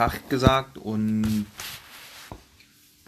Tag 0.00 0.30
gesagt 0.30 0.78
und 0.78 1.44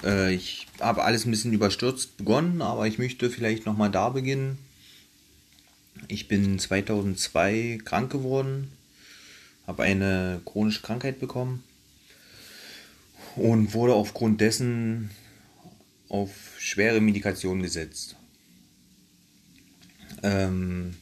äh, 0.05 0.35
ich 0.35 0.67
habe 0.79 1.05
alles 1.05 1.25
ein 1.25 1.31
bisschen 1.31 1.55
überstürzt 1.55 2.19
begonnen, 2.19 2.61
aber 2.61 2.87
ich 2.87 2.99
möchte 2.99 3.31
vielleicht 3.31 3.65
nochmal 3.65 3.91
da 3.91 4.11
beginnen. 4.11 4.59
Ich 6.09 6.29
bin 6.29 6.59
2002 6.59 7.79
krank 7.83 8.13
geworden, 8.13 8.71
habe 9.67 9.85
eine 9.85 10.43
chronische 10.45 10.83
Krankheit 10.83 11.19
bekommen 11.19 11.65
und 13.37 13.73
wurde 13.73 13.95
aufgrund 13.95 14.43
dessen 14.43 15.13
auf 16.11 16.31
schwere 16.59 17.01
Medikation 17.01 17.63
gesetzt. 17.63 18.17
Ähm, 20.23 20.95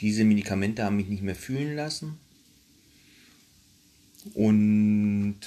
diese 0.00 0.24
Medikamente 0.24 0.84
haben 0.84 0.96
mich 0.96 1.08
nicht 1.08 1.22
mehr 1.22 1.36
fühlen 1.36 1.76
lassen. 1.76 2.18
Und 4.34 5.40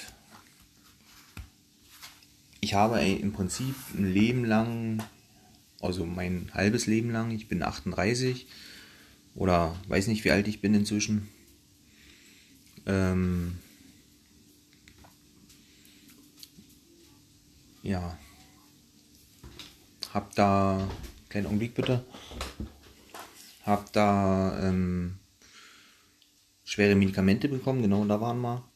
ich 2.62 2.74
habe 2.74 3.00
im 3.00 3.32
Prinzip 3.32 3.76
ein 3.94 4.12
Leben 4.12 4.44
lang, 4.44 5.04
also 5.82 6.06
mein 6.06 6.52
halbes 6.54 6.88
Leben 6.88 7.12
lang, 7.12 7.32
ich 7.32 7.48
bin 7.48 7.64
38 7.64 8.48
oder 9.36 9.76
weiß 9.88 10.08
nicht, 10.08 10.24
wie 10.26 10.32
alt 10.32 10.48
ich 10.48 10.62
bin 10.62 10.74
inzwischen. 10.74 11.30
Ähm, 12.86 13.58
ja, 17.84 18.18
hab 20.14 20.34
da, 20.36 20.90
kleinen 21.30 21.48
Augenblick 21.48 21.76
bitte, 21.76 22.04
hab 23.64 23.92
da 23.94 24.60
ähm, 24.68 25.18
schwere 26.76 26.96
Medikamente 26.96 27.48
bekommen, 27.48 27.82
genau 27.82 28.04
da 28.04 28.20
waren 28.20 28.42
wir. 28.42 28.70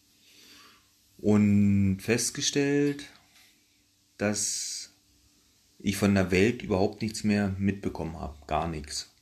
Und 1.18 2.00
festgestellt, 2.00 3.10
dass 4.18 4.94
ich 5.80 5.98
von 5.98 6.16
der 6.16 6.32
Welt 6.32 6.62
überhaupt 6.62 7.02
nichts 7.02 7.26
mehr 7.26 7.54
mitbekommen 7.60 8.18
habe, 8.18 8.38
gar 8.48 8.70
nichts. 8.70 9.14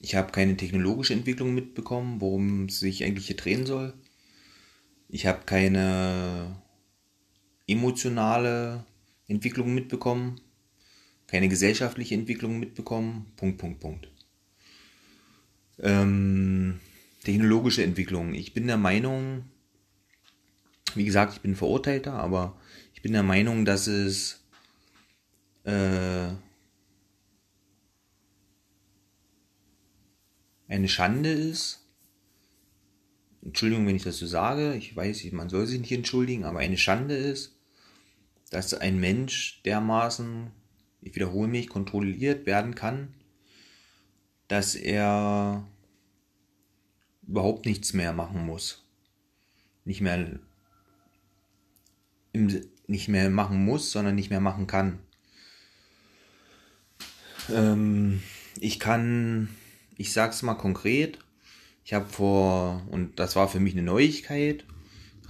Ich 0.00 0.14
habe 0.14 0.32
keine 0.32 0.56
technologische 0.56 1.12
Entwicklung 1.12 1.52
mitbekommen, 1.54 2.22
worum 2.22 2.64
es 2.64 2.80
sich 2.80 3.04
eigentlich 3.04 3.26
hier 3.26 3.36
drehen 3.36 3.66
soll. 3.66 3.92
Ich 5.10 5.26
habe 5.26 5.44
keine 5.44 6.56
emotionale 7.66 8.86
Entwicklung 9.28 9.74
mitbekommen, 9.74 10.40
keine 11.26 11.50
gesellschaftliche 11.50 12.14
Entwicklung 12.14 12.58
mitbekommen. 12.58 13.30
Punkt, 13.36 13.58
Punkt, 13.58 13.80
Punkt. 13.80 14.08
Ähm, 15.80 16.80
technologische 17.22 17.84
Entwicklung. 17.84 18.34
Ich 18.34 18.54
bin 18.54 18.66
der 18.66 18.76
Meinung, 18.76 19.44
wie 20.94 21.04
gesagt, 21.04 21.34
ich 21.34 21.40
bin 21.40 21.56
Verurteilter, 21.56 22.14
aber 22.14 22.58
ich 22.94 23.02
bin 23.02 23.12
der 23.12 23.22
Meinung, 23.22 23.64
dass 23.64 23.86
es 23.86 24.44
äh, 25.64 26.28
eine 30.68 30.88
Schande 30.88 31.30
ist. 31.30 31.80
Entschuldigung, 33.44 33.86
wenn 33.86 33.96
ich 33.96 34.04
das 34.04 34.18
so 34.18 34.26
sage. 34.26 34.74
Ich 34.76 34.94
weiß, 34.94 35.24
man 35.32 35.48
soll 35.48 35.66
sich 35.66 35.80
nicht 35.80 35.92
entschuldigen, 35.92 36.44
aber 36.44 36.60
eine 36.60 36.78
Schande 36.78 37.16
ist, 37.16 37.56
dass 38.50 38.74
ein 38.74 39.00
Mensch 39.00 39.62
dermaßen, 39.64 40.50
ich 41.00 41.14
wiederhole 41.14 41.48
mich, 41.48 41.68
kontrolliert 41.68 42.46
werden 42.46 42.74
kann, 42.74 43.14
dass 44.48 44.74
er 44.74 45.66
überhaupt 47.32 47.64
nichts 47.64 47.94
mehr 47.94 48.12
machen 48.12 48.44
muss. 48.44 48.84
Nicht 49.86 50.02
mehr, 50.02 50.38
im, 52.32 52.60
nicht 52.86 53.08
mehr 53.08 53.30
machen 53.30 53.64
muss, 53.64 53.90
sondern 53.90 54.14
nicht 54.14 54.28
mehr 54.28 54.40
machen 54.40 54.66
kann. 54.66 54.98
Ähm, 57.50 58.22
ich 58.60 58.78
kann, 58.78 59.48
ich 59.96 60.12
sag's 60.12 60.42
mal 60.42 60.54
konkret, 60.54 61.18
ich 61.86 61.94
habe 61.94 62.04
vor, 62.04 62.86
und 62.90 63.18
das 63.18 63.34
war 63.34 63.48
für 63.48 63.60
mich 63.60 63.72
eine 63.72 63.82
Neuigkeit, 63.82 64.66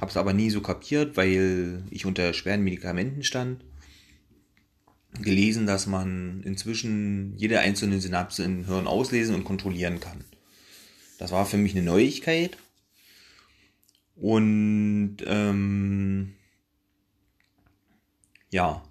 habe 0.00 0.10
es 0.10 0.16
aber 0.16 0.32
nie 0.32 0.50
so 0.50 0.60
kapiert, 0.60 1.16
weil 1.16 1.84
ich 1.91 2.05
unter 2.05 2.34
schweren 2.34 2.65
Medikamenten 2.65 3.22
stand, 3.22 3.65
gelesen, 5.21 5.66
dass 5.66 5.87
man 5.87 6.43
inzwischen 6.43 7.37
jede 7.37 7.60
einzelne 7.60 8.00
Synapse 8.00 8.43
im 8.43 8.65
Hirn 8.66 8.88
auslesen 8.88 9.37
und 9.37 9.44
kontrollieren 9.44 10.00
kann. 10.00 10.25
Das 11.22 11.31
war 11.31 11.47
für 11.47 11.56
mich 11.56 11.71
eine 11.77 11.84
Neuigkeit. 11.84 12.59
Und 14.16 15.19
ähm, 15.25 16.34
ja, 18.50 18.83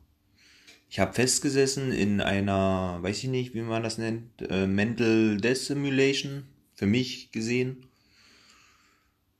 ich 0.90 1.02
habe 1.02 1.12
festgesessen 1.12 1.92
in 1.92 2.22
einer, 2.22 3.00
weiß 3.02 3.18
ich 3.18 3.30
nicht, 3.30 3.54
wie 3.54 3.60
man 3.60 3.84
das 3.84 3.98
nennt, 3.98 4.44
äh, 4.50 4.66
Mental 4.66 5.42
Death 5.42 5.58
Simulation, 5.58 6.44
für 6.74 6.86
mich 6.86 7.34
gesehen. 7.34 7.88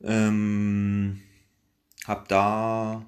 Ähm, 0.02 1.22
habe 2.04 2.26
da 2.28 3.06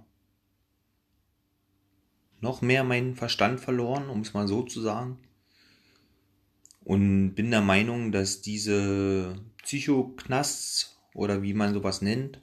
noch 2.40 2.62
mehr 2.62 2.86
meinen 2.86 3.18
Verstand 3.18 3.60
verloren, 3.60 4.08
um 4.08 4.22
es 4.22 4.34
mal 4.34 4.48
so 4.48 4.64
zu 4.64 4.80
sagen. 4.80 5.18
Und 6.86 7.36
bin 7.36 7.52
der 7.52 7.60
Meinung, 7.60 8.14
dass 8.14 8.42
diese 8.42 9.44
Psychoknasts 9.63 10.97
oder 11.13 11.41
wie 11.41 11.53
man 11.53 11.74
sowas 11.74 12.01
nennt, 12.01 12.40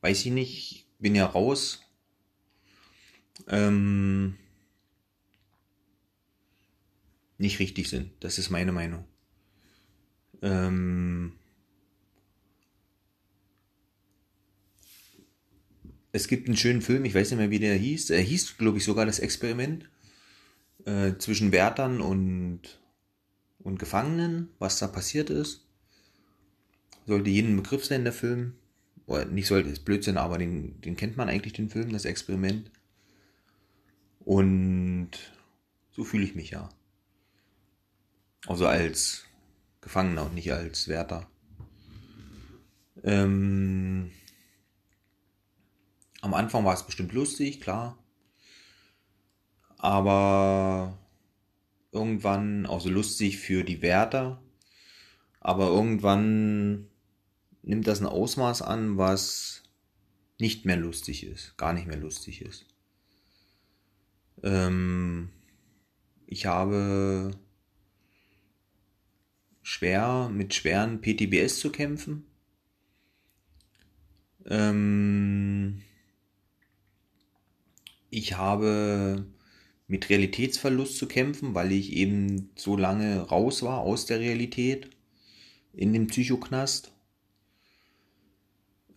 weiß 0.00 0.26
ich 0.26 0.32
nicht, 0.32 0.86
bin 0.98 1.14
ja 1.14 1.26
raus. 1.26 1.82
Ähm, 3.48 4.36
nicht 7.38 7.58
richtig 7.58 7.88
sind. 7.88 8.10
Das 8.20 8.38
ist 8.38 8.50
meine 8.50 8.72
Meinung. 8.72 9.04
Ähm, 10.42 11.32
es 16.12 16.28
gibt 16.28 16.48
einen 16.48 16.56
schönen 16.56 16.80
Film, 16.80 17.04
ich 17.04 17.14
weiß 17.14 17.30
nicht 17.30 17.38
mehr, 17.38 17.50
wie 17.50 17.58
der 17.58 17.76
hieß. 17.76 18.10
Er 18.10 18.22
hieß, 18.22 18.56
glaube 18.56 18.78
ich, 18.78 18.84
sogar 18.84 19.04
das 19.04 19.18
Experiment 19.18 19.90
äh, 20.86 21.12
zwischen 21.18 21.52
Wärtern 21.52 22.00
und, 22.00 22.80
und 23.58 23.78
Gefangenen, 23.78 24.48
was 24.58 24.78
da 24.78 24.88
passiert 24.88 25.28
ist 25.28 25.65
sollte 27.06 27.30
jeden 27.30 27.56
Begriff 27.56 27.84
sein, 27.84 28.04
der 28.04 28.12
Film. 28.12 28.54
Oder 29.06 29.24
nicht 29.24 29.46
sollte, 29.46 29.68
ist 29.68 29.84
Blödsinn, 29.84 30.16
aber 30.16 30.36
den, 30.36 30.80
den 30.80 30.96
kennt 30.96 31.16
man 31.16 31.28
eigentlich, 31.28 31.52
den 31.52 31.70
Film, 31.70 31.92
das 31.92 32.04
Experiment. 32.04 32.70
Und 34.20 35.10
so 35.92 36.02
fühle 36.04 36.24
ich 36.24 36.34
mich 36.34 36.50
ja. 36.50 36.68
Also 38.46 38.66
als 38.66 39.24
Gefangener 39.80 40.26
und 40.26 40.34
nicht 40.34 40.52
als 40.52 40.88
Wärter. 40.88 41.30
Ähm, 43.04 44.10
am 46.20 46.34
Anfang 46.34 46.64
war 46.64 46.74
es 46.74 46.84
bestimmt 46.84 47.12
lustig, 47.12 47.60
klar. 47.60 47.96
Aber 49.78 50.98
irgendwann, 51.92 52.66
auch 52.66 52.80
so 52.80 52.90
lustig 52.90 53.38
für 53.38 53.62
die 53.62 53.80
Wärter, 53.80 54.42
aber 55.40 55.68
irgendwann 55.68 56.88
nimmt 57.66 57.86
das 57.86 58.00
ein 58.00 58.06
Ausmaß 58.06 58.62
an, 58.62 58.96
was 58.96 59.62
nicht 60.38 60.64
mehr 60.64 60.76
lustig 60.76 61.24
ist, 61.24 61.56
gar 61.56 61.72
nicht 61.72 61.86
mehr 61.86 61.96
lustig 61.96 62.40
ist. 62.40 62.64
Ähm, 64.42 65.30
ich 66.26 66.46
habe 66.46 67.32
schwer 69.62 70.30
mit 70.32 70.54
schweren 70.54 71.00
PTBS 71.00 71.58
zu 71.58 71.72
kämpfen. 71.72 72.24
Ähm, 74.44 75.82
ich 78.10 78.36
habe 78.36 79.26
mit 79.88 80.08
Realitätsverlust 80.08 80.98
zu 80.98 81.08
kämpfen, 81.08 81.54
weil 81.54 81.72
ich 81.72 81.92
eben 81.92 82.50
so 82.54 82.76
lange 82.76 83.22
raus 83.22 83.62
war 83.62 83.80
aus 83.80 84.06
der 84.06 84.20
Realität 84.20 84.90
in 85.72 85.92
dem 85.92 86.06
Psychoknast. 86.06 86.95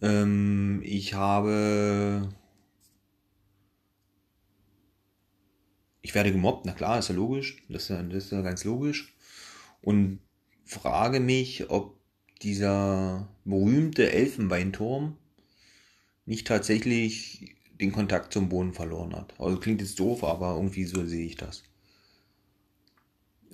Ähm, 0.01 0.81
ich 0.83 1.13
habe. 1.13 2.29
Ich 6.01 6.15
werde 6.15 6.31
gemobbt, 6.31 6.65
na 6.65 6.71
klar, 6.73 6.97
ist 6.99 7.09
ja 7.09 7.15
logisch. 7.15 7.63
Das 7.69 7.83
ist 7.83 7.89
ja, 7.89 8.01
das 8.03 8.25
ist 8.25 8.31
ja 8.31 8.41
ganz 8.41 8.63
logisch. 8.63 9.13
Und 9.81 10.19
frage 10.65 11.19
mich, 11.19 11.69
ob 11.69 11.97
dieser 12.41 13.27
berühmte 13.45 14.11
Elfenbeinturm 14.11 15.17
nicht 16.25 16.47
tatsächlich 16.47 17.55
den 17.79 17.91
Kontakt 17.91 18.33
zum 18.33 18.49
Boden 18.49 18.73
verloren 18.73 19.15
hat. 19.15 19.33
Also 19.39 19.59
klingt 19.59 19.81
jetzt 19.81 19.99
doof, 19.99 20.23
aber 20.23 20.55
irgendwie 20.55 20.85
so 20.85 21.05
sehe 21.05 21.25
ich 21.25 21.35
das. 21.37 21.63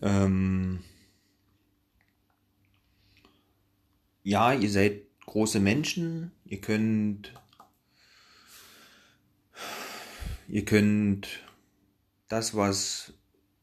Ähm 0.01 0.79
ja, 4.23 4.53
ihr 4.53 4.69
seid 4.69 5.01
große 5.25 5.59
Menschen, 5.59 6.31
ihr 6.45 6.61
könnt 6.61 7.33
ihr 10.47 10.65
könnt 10.65 11.43
das, 12.27 12.55
was 12.55 13.13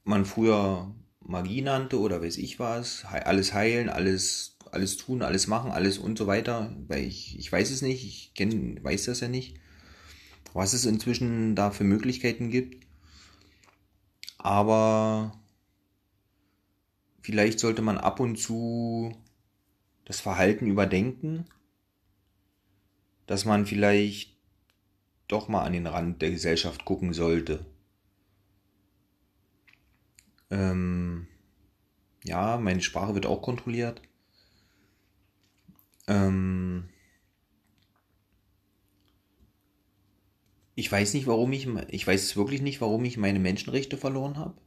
man 0.04 0.24
früher 0.24 0.94
Magie 1.20 1.62
nannte 1.62 2.00
oder 2.00 2.20
weiß 2.20 2.38
ich 2.38 2.58
was, 2.58 3.04
alles 3.04 3.54
heilen, 3.54 3.88
alles, 3.88 4.56
alles 4.70 4.96
tun, 4.96 5.22
alles 5.22 5.46
machen, 5.46 5.70
alles 5.70 5.98
und 5.98 6.18
so 6.18 6.26
weiter, 6.26 6.74
weil 6.88 7.04
ich, 7.04 7.38
ich 7.38 7.50
weiß 7.50 7.70
es 7.70 7.82
nicht, 7.82 8.04
ich 8.04 8.34
kenn, 8.34 8.82
weiß 8.82 9.04
das 9.04 9.20
ja 9.20 9.28
nicht, 9.28 9.56
was 10.52 10.72
es 10.72 10.84
inzwischen 10.84 11.54
da 11.54 11.70
für 11.70 11.84
Möglichkeiten 11.84 12.50
gibt. 12.50 12.86
Aber 14.38 15.40
vielleicht 17.20 17.60
sollte 17.60 17.82
man 17.82 17.98
ab 17.98 18.18
und 18.18 18.36
zu 18.36 19.16
das 20.04 20.20
Verhalten 20.20 20.66
überdenken, 20.66 21.46
dass 23.26 23.44
man 23.44 23.66
vielleicht 23.66 24.36
doch 25.28 25.48
mal 25.48 25.64
an 25.64 25.72
den 25.72 25.86
Rand 25.86 26.20
der 26.22 26.30
Gesellschaft 26.30 26.84
gucken 26.84 27.12
sollte. 27.12 27.64
Ähm, 30.50 31.26
ja, 32.24 32.58
meine 32.58 32.82
Sprache 32.82 33.14
wird 33.14 33.26
auch 33.26 33.42
kontrolliert. 33.42 34.02
Ähm, 36.06 36.88
ich 40.74 40.90
weiß 40.90 41.14
nicht, 41.14 41.26
warum 41.26 41.52
ich, 41.52 41.68
ich 41.88 42.06
weiß 42.06 42.36
wirklich 42.36 42.60
nicht, 42.62 42.80
warum 42.80 43.04
ich 43.04 43.16
meine 43.16 43.38
Menschenrechte 43.38 43.96
verloren 43.96 44.36
habe. 44.36 44.60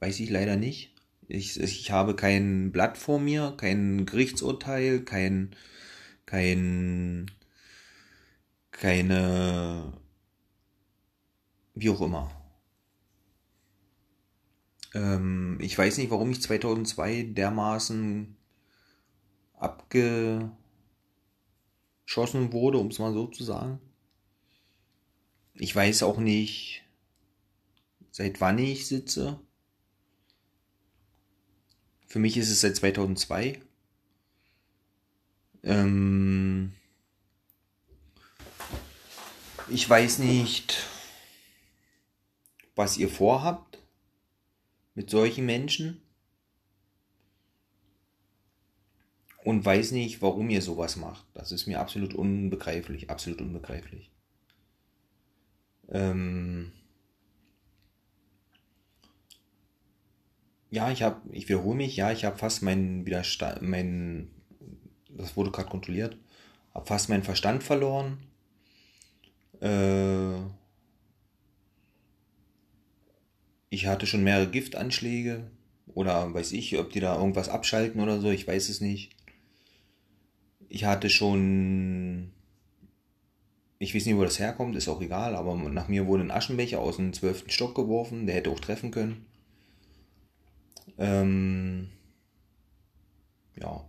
Weiß 0.00 0.20
ich 0.20 0.30
leider 0.30 0.56
nicht. 0.56 0.94
Ich, 1.26 1.60
ich 1.60 1.90
habe 1.90 2.16
kein 2.16 2.72
Blatt 2.72 2.96
vor 2.96 3.20
mir, 3.20 3.54
kein 3.58 4.06
Gerichtsurteil, 4.06 5.00
kein, 5.00 5.54
kein, 6.24 7.30
keine, 8.78 9.92
wie 11.74 11.90
auch 11.90 12.00
immer. 12.00 12.30
Ähm, 14.94 15.58
ich 15.60 15.76
weiß 15.76 15.98
nicht, 15.98 16.10
warum 16.10 16.30
ich 16.30 16.40
2002 16.40 17.24
dermaßen 17.24 18.36
abgeschossen 19.54 20.52
wurde, 22.52 22.78
um 22.78 22.86
es 22.86 23.00
mal 23.00 23.12
so 23.12 23.26
zu 23.26 23.42
sagen. 23.42 23.80
Ich 25.54 25.74
weiß 25.74 26.04
auch 26.04 26.18
nicht, 26.18 26.84
seit 28.12 28.40
wann 28.40 28.58
ich 28.58 28.86
sitze. 28.86 29.40
Für 32.06 32.20
mich 32.20 32.36
ist 32.36 32.48
es 32.48 32.60
seit 32.60 32.76
2002. 32.76 33.60
Ähm 35.64 36.27
ich 39.70 39.88
weiß 39.88 40.18
nicht, 40.20 40.86
was 42.74 42.96
ihr 42.96 43.08
vorhabt 43.08 43.78
mit 44.94 45.10
solchen 45.10 45.46
Menschen 45.46 46.00
und 49.44 49.64
weiß 49.64 49.92
nicht, 49.92 50.20
warum 50.22 50.50
ihr 50.50 50.62
sowas 50.62 50.96
macht. 50.96 51.24
Das 51.34 51.52
ist 51.52 51.66
mir 51.66 51.80
absolut 51.80 52.14
unbegreiflich, 52.14 53.10
absolut 53.10 53.40
unbegreiflich. 53.40 54.10
Ähm 55.88 56.72
ja, 60.70 60.90
ich 60.90 61.02
habe, 61.02 61.20
ich 61.32 61.48
wiederhole 61.48 61.76
mich, 61.76 61.96
ja, 61.96 62.12
ich 62.12 62.24
habe 62.24 62.36
fast 62.36 62.62
meinen 62.62 63.06
Widerstand, 63.06 63.62
mein, 63.62 64.30
das 65.08 65.36
wurde 65.36 65.50
gerade 65.50 65.70
kontrolliert, 65.70 66.18
habe 66.74 66.86
fast 66.86 67.08
meinen 67.08 67.24
Verstand 67.24 67.62
verloren. 67.62 68.27
Äh, 69.60 70.34
ich 73.70 73.86
hatte 73.86 74.06
schon 74.06 74.24
mehrere 74.24 74.50
Giftanschläge 74.50 75.50
oder 75.94 76.32
weiß 76.32 76.52
ich, 76.52 76.78
ob 76.78 76.90
die 76.92 77.00
da 77.00 77.16
irgendwas 77.16 77.48
abschalten 77.48 78.00
oder 78.00 78.20
so, 78.20 78.30
ich 78.30 78.46
weiß 78.46 78.68
es 78.68 78.80
nicht. 78.80 79.14
Ich 80.68 80.84
hatte 80.84 81.10
schon, 81.10 82.32
ich 83.78 83.94
weiß 83.94 84.06
nicht, 84.06 84.16
wo 84.16 84.24
das 84.24 84.38
herkommt, 84.38 84.76
ist 84.76 84.88
auch 84.88 85.00
egal, 85.00 85.34
aber 85.34 85.54
nach 85.56 85.88
mir 85.88 86.06
wurde 86.06 86.24
ein 86.24 86.30
Aschenbecher 86.30 86.80
aus 86.80 86.96
dem 86.96 87.12
zwölften 87.12 87.50
Stock 87.50 87.74
geworfen, 87.74 88.26
der 88.26 88.36
hätte 88.36 88.50
auch 88.50 88.60
treffen 88.60 88.90
können. 88.90 89.26
Ähm, 90.98 91.88
ja. 93.60 93.84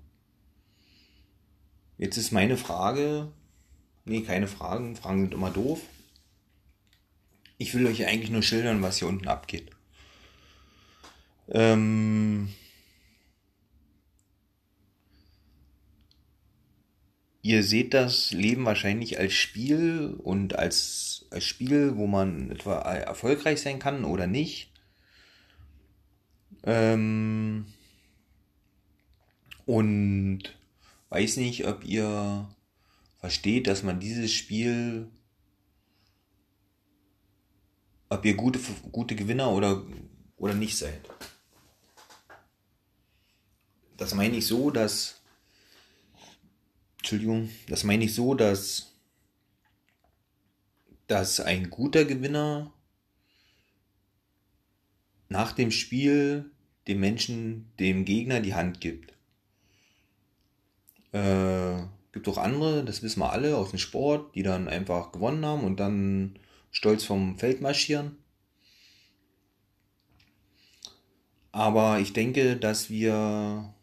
Jetzt 1.97 2.17
ist 2.17 2.31
meine 2.31 2.55
Frage, 2.55 3.31
nee, 4.09 4.21
keine 4.21 4.47
Fragen, 4.47 4.95
Fragen 4.95 5.21
sind 5.21 5.33
immer 5.33 5.51
doof. 5.51 5.81
Ich 7.57 7.73
will 7.73 7.85
euch 7.87 8.05
eigentlich 8.05 8.31
nur 8.31 8.43
schildern, 8.43 8.81
was 8.81 8.97
hier 8.97 9.07
unten 9.07 9.27
abgeht. 9.27 9.69
Ähm, 11.49 12.49
ihr 17.41 17.63
seht 17.63 17.93
das 17.93 18.31
Leben 18.31 18.65
wahrscheinlich 18.65 19.19
als 19.19 19.33
Spiel 19.33 20.15
und 20.17 20.57
als, 20.57 21.25
als 21.31 21.45
Spiel, 21.45 21.95
wo 21.95 22.07
man 22.07 22.51
etwa 22.51 22.79
erfolgreich 22.79 23.61
sein 23.61 23.79
kann 23.79 24.05
oder 24.05 24.27
nicht. 24.27 24.71
Ähm, 26.63 27.65
und 29.65 30.43
weiß 31.09 31.37
nicht, 31.37 31.67
ob 31.67 31.83
ihr 31.85 32.47
versteht, 33.19 33.67
dass 33.67 33.83
man 33.83 33.99
dieses 33.99 34.33
Spiel, 34.33 35.09
ob 38.09 38.25
ihr 38.25 38.35
gute, 38.35 38.59
gute 38.91 39.15
Gewinner 39.15 39.51
oder, 39.51 39.85
oder 40.37 40.53
nicht 40.53 40.77
seid. 40.77 41.01
Das 43.97 44.13
meine 44.13 44.37
ich 44.37 44.47
so, 44.47 44.71
dass, 44.71 45.21
Entschuldigung, 46.97 47.49
das 47.67 47.83
meine 47.83 48.05
ich 48.05 48.15
so, 48.15 48.33
dass, 48.33 48.93
dass 51.07 51.41
ein 51.41 51.69
guter 51.69 52.05
Gewinner 52.05 52.73
nach 55.27 55.51
dem 55.51 55.71
Spiel 55.71 56.49
dem 56.87 57.01
Menschen, 57.01 57.71
dem 57.77 58.05
Gegner 58.05 58.39
die 58.39 58.55
Hand 58.55 58.81
gibt. 58.81 59.13
Äh, 61.11 61.83
gibt 62.19 62.27
auch 62.27 62.43
andere, 62.43 62.83
das 62.83 63.01
wissen 63.01 63.21
wir 63.21 63.31
alle 63.31 63.55
aus 63.55 63.69
dem 63.69 63.79
Sport, 63.79 64.35
die 64.35 64.43
dann 64.43 64.67
einfach 64.67 65.13
gewonnen 65.13 65.45
haben 65.45 65.63
und 65.63 65.79
dann 65.79 66.37
stolz 66.69 67.05
vom 67.05 67.39
Feld 67.39 67.61
marschieren. 67.61 68.17
Aber 71.53 71.99
ich 71.99 72.11
denke, 72.11 72.57
dass 72.57 72.89
wir 72.89 73.73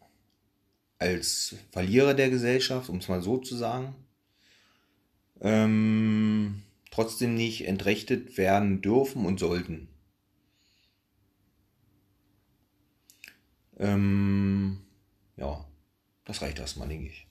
als 0.99 1.55
Verlierer 1.71 2.13
der 2.13 2.29
Gesellschaft, 2.29 2.89
um 2.89 2.97
es 2.97 3.07
mal 3.07 3.23
so 3.23 3.39
zu 3.39 3.55
sagen, 3.55 3.95
ähm, 5.41 6.61
trotzdem 6.91 7.33
nicht 7.33 7.67
entrechtet 7.67 8.37
werden 8.37 8.83
dürfen 8.83 9.25
und 9.25 9.39
sollten. 9.39 9.87
Ähm, 13.79 14.81
ja, 15.37 15.65
das 16.25 16.43
reicht 16.43 16.59
erstmal, 16.59 16.87
denke 16.87 17.07
ich. 17.09 17.26